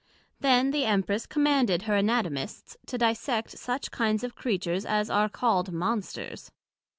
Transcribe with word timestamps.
Then 0.39 0.71
the 0.71 0.85
Empress 0.85 1.27
commanded 1.27 1.83
her 1.83 1.95
Anatomists 1.95 2.75
to 2.87 2.97
dissect 2.97 3.51
such 3.59 3.91
kinds 3.91 4.23
of 4.23 4.33
Creatures 4.33 4.83
as 4.83 5.11
are 5.11 5.29
called 5.29 5.71
Monsters. 5.71 6.49